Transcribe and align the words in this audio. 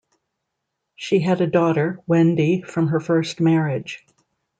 She 0.95 1.19
had 1.19 1.41
a 1.41 1.45
daughter, 1.45 1.99
Wendy, 2.07 2.63
from 2.63 2.87
her 2.87 2.99
first 2.99 3.39
marriage. 3.39 4.03